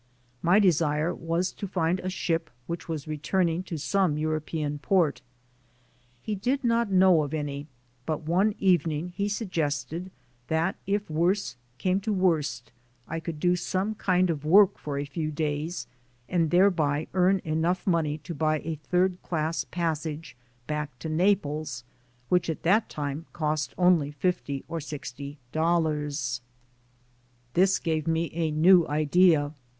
[0.41, 5.21] My desire was to find a ship which was returning to some Euro pean port.
[6.23, 7.67] He did not know of any,
[8.07, 10.09] but one even ing he suggested
[10.47, 12.71] that if worse came to worst,
[13.07, 15.85] I could do some kind of work for a few days
[16.27, 21.83] and thereby earn enough money to buy a third class passage back to Naples,
[22.27, 26.41] which at that time cost only fifty or sixty dollars.
[27.53, 29.53] This gave me a new idea.